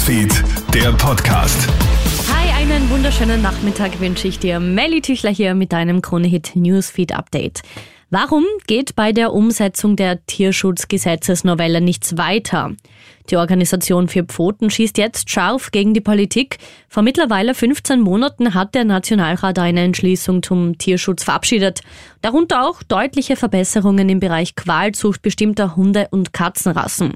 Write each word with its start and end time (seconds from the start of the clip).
Newsfeed, 0.00 0.42
der 0.72 0.92
Podcast. 0.92 1.68
Hi, 2.32 2.62
einen 2.62 2.88
wunderschönen 2.88 3.42
Nachmittag 3.42 4.00
wünsche 4.00 4.28
ich 4.28 4.38
dir. 4.38 4.58
Melly 4.58 5.02
Tüchler 5.02 5.28
hier 5.30 5.54
mit 5.54 5.74
deinem 5.74 6.00
Kronehit 6.00 6.56
Newsfeed 6.56 7.12
Update. 7.12 7.60
Warum 8.08 8.46
geht 8.66 8.96
bei 8.96 9.12
der 9.12 9.34
Umsetzung 9.34 9.96
der 9.96 10.24
Tierschutzgesetzesnovelle 10.24 11.82
nichts 11.82 12.16
weiter? 12.16 12.72
Die 13.28 13.36
Organisation 13.36 14.08
für 14.08 14.24
Pfoten 14.24 14.70
schießt 14.70 14.96
jetzt 14.96 15.28
scharf 15.28 15.70
gegen 15.70 15.92
die 15.92 16.00
Politik. 16.00 16.56
Vor 16.88 17.02
mittlerweile 17.02 17.54
15 17.54 18.00
Monaten 18.00 18.54
hat 18.54 18.74
der 18.74 18.84
Nationalrat 18.84 19.58
eine 19.58 19.82
Entschließung 19.82 20.42
zum 20.42 20.78
Tierschutz 20.78 21.24
verabschiedet. 21.24 21.82
Darunter 22.22 22.66
auch 22.66 22.82
deutliche 22.82 23.36
Verbesserungen 23.36 24.08
im 24.08 24.18
Bereich 24.18 24.56
Qualzucht 24.56 25.20
bestimmter 25.20 25.76
Hunde- 25.76 26.08
und 26.10 26.32
Katzenrassen. 26.32 27.12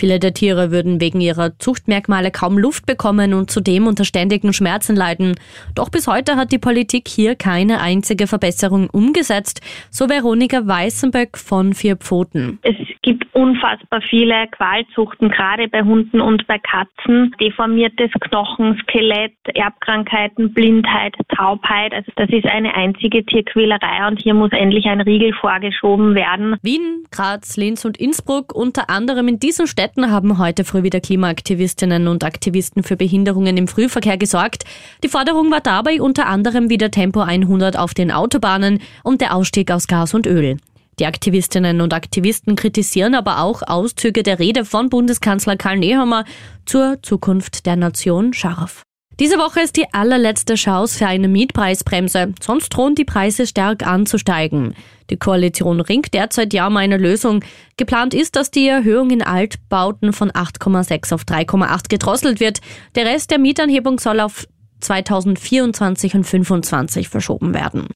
Viele 0.00 0.18
der 0.18 0.32
Tiere 0.32 0.70
würden 0.70 0.98
wegen 0.98 1.20
ihrer 1.20 1.58
Zuchtmerkmale 1.58 2.30
kaum 2.30 2.56
Luft 2.56 2.86
bekommen 2.86 3.34
und 3.34 3.50
zudem 3.50 3.86
unter 3.86 4.06
ständigen 4.06 4.54
Schmerzen 4.54 4.96
leiden. 4.96 5.34
Doch 5.74 5.90
bis 5.90 6.06
heute 6.06 6.36
hat 6.36 6.52
die 6.52 6.58
Politik 6.58 7.06
hier 7.06 7.34
keine 7.34 7.82
einzige 7.82 8.26
Verbesserung 8.26 8.88
umgesetzt, 8.88 9.60
so 9.90 10.08
Veronika 10.08 10.66
Weißenböck 10.66 11.36
von 11.36 11.74
Vier 11.74 11.96
Pfoten. 11.96 12.60
Es 12.62 12.76
gibt 13.02 13.26
unfassbar 13.34 14.02
viele 14.02 14.46
Qualzuchten, 14.48 15.30
gerade 15.30 15.68
bei 15.68 15.82
Hunden 15.82 16.20
und 16.20 16.46
bei 16.46 16.58
Katzen. 16.58 17.34
Deformiertes 17.40 18.10
Knochen, 18.20 18.78
Skelett, 18.82 19.34
Erbkrankheiten, 19.54 20.52
Blindheit, 20.52 21.14
Taubheit. 21.34 21.94
Also 21.94 22.12
das 22.16 22.28
ist 22.30 22.46
eine 22.46 22.74
einzige 22.74 23.24
Tierquälerei 23.24 24.06
und 24.06 24.20
hier 24.20 24.34
muss 24.34 24.52
endlich 24.52 24.86
ein 24.86 25.00
Riegel 25.00 25.32
vorgeschoben 25.32 26.14
werden. 26.14 26.56
Wien, 26.62 27.04
Graz, 27.10 27.56
Linz 27.56 27.84
und 27.84 27.96
Innsbruck 27.98 28.54
unter 28.54 28.90
anderem 28.90 29.28
in 29.28 29.38
diesen 29.38 29.66
Städten 29.66 30.10
haben 30.10 30.38
heute 30.38 30.64
früh 30.64 30.82
wieder 30.82 31.00
Klimaaktivistinnen 31.00 32.08
und 32.08 32.24
Aktivisten 32.24 32.82
für 32.82 32.96
Behinderungen 32.96 33.56
im 33.56 33.68
Frühverkehr 33.68 34.18
gesorgt. 34.18 34.64
Die 35.02 35.08
Forderung 35.08 35.50
war 35.50 35.60
dabei 35.60 36.02
unter 36.02 36.26
anderem 36.26 36.68
wieder 36.68 36.90
Tempo 36.90 37.20
100 37.20 37.78
auf 37.78 37.94
den 37.94 38.10
Autobahnen 38.10 38.80
und 39.02 39.20
der 39.20 39.34
Ausstieg 39.34 39.70
aus 39.70 39.86
Gas 39.86 40.14
und 40.14 40.26
Öl. 40.26 40.56
Die 41.00 41.06
Aktivistinnen 41.06 41.80
und 41.80 41.94
Aktivisten 41.94 42.56
kritisieren 42.56 43.14
aber 43.14 43.40
auch 43.40 43.62
Auszüge 43.62 44.22
der 44.22 44.38
Rede 44.38 44.66
von 44.66 44.90
Bundeskanzler 44.90 45.56
Karl 45.56 45.78
Nehammer 45.78 46.26
zur 46.66 46.98
Zukunft 47.02 47.64
der 47.64 47.76
Nation 47.76 48.34
scharf. 48.34 48.82
Diese 49.18 49.38
Woche 49.38 49.60
ist 49.60 49.76
die 49.76 49.92
allerletzte 49.92 50.56
Chance 50.56 50.98
für 50.98 51.06
eine 51.06 51.28
Mietpreisbremse, 51.28 52.34
sonst 52.42 52.68
drohen 52.68 52.94
die 52.94 53.06
Preise 53.06 53.46
stark 53.46 53.86
anzusteigen. 53.86 54.74
Die 55.08 55.16
Koalition 55.16 55.80
ringt 55.80 56.12
derzeit 56.12 56.52
ja 56.52 56.66
um 56.66 56.76
eine 56.76 56.98
Lösung. 56.98 57.44
Geplant 57.78 58.12
ist, 58.12 58.36
dass 58.36 58.50
die 58.50 58.68
Erhöhung 58.68 59.10
in 59.10 59.22
Altbauten 59.22 60.12
von 60.12 60.30
8,6 60.30 61.14
auf 61.14 61.22
3,8 61.24 61.88
gedrosselt 61.88 62.40
wird. 62.40 62.60
Der 62.94 63.06
Rest 63.06 63.30
der 63.30 63.38
Mietanhebung 63.38 63.98
soll 63.98 64.20
auf 64.20 64.46
2024 64.80 66.14
und 66.14 66.26
2025 66.26 67.08
verschoben 67.08 67.54
werden. 67.54 67.88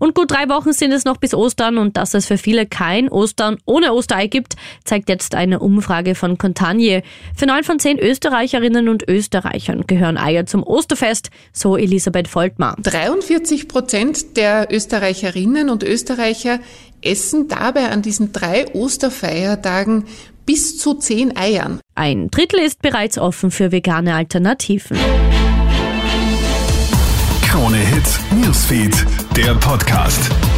Und 0.00 0.14
gut 0.14 0.30
drei 0.30 0.48
Wochen 0.48 0.72
sind 0.72 0.92
es 0.92 1.04
noch 1.04 1.18
bis 1.18 1.34
Ostern 1.34 1.78
und 1.78 1.96
dass 1.96 2.14
es 2.14 2.26
für 2.26 2.38
viele 2.38 2.66
kein 2.66 3.08
Ostern 3.08 3.58
ohne 3.66 3.92
Osterei 3.92 4.26
gibt, 4.26 4.56
zeigt 4.82 5.10
jetzt 5.10 5.34
eine 5.34 5.60
Umfrage 5.60 6.14
von 6.14 6.38
Contagne. 6.38 7.02
Für 7.36 7.46
neun 7.46 7.64
von 7.64 7.78
zehn 7.78 7.98
Österreicherinnen 7.98 8.88
und 8.88 9.06
Österreichern 9.06 9.86
gehören 9.86 10.16
Eier 10.16 10.46
zum 10.46 10.62
Osterfest, 10.62 11.30
so 11.52 11.76
Elisabeth 11.76 12.28
Voltmar. 12.28 12.76
43 12.82 13.68
Prozent 13.68 14.36
der 14.38 14.68
Österreicherinnen 14.72 15.68
und 15.68 15.82
Österreicher 15.82 16.60
essen 17.02 17.48
dabei 17.48 17.90
an 17.90 18.00
diesen 18.00 18.32
drei 18.32 18.72
Osterfeiertagen 18.74 20.04
bis 20.46 20.78
zu 20.78 20.94
zehn 20.94 21.36
Eiern. 21.36 21.78
Ein 21.94 22.30
Drittel 22.30 22.60
ist 22.60 22.80
bereits 22.80 23.18
offen 23.18 23.50
für 23.50 23.70
vegane 23.70 24.14
Alternativen. 24.14 24.96
Krone 27.42 27.76
Hits, 27.76 28.18
Newsfeed, 28.34 28.94
der 29.36 29.54
Podcast. 29.54 30.49